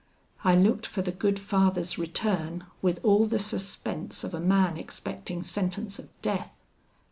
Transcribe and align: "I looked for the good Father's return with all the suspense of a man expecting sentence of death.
"I 0.43 0.55
looked 0.55 0.87
for 0.87 1.03
the 1.03 1.11
good 1.11 1.37
Father's 1.37 1.99
return 1.99 2.63
with 2.81 2.99
all 3.05 3.27
the 3.27 3.37
suspense 3.37 4.23
of 4.23 4.33
a 4.33 4.39
man 4.39 4.75
expecting 4.75 5.43
sentence 5.43 5.99
of 5.99 6.09
death. 6.23 6.51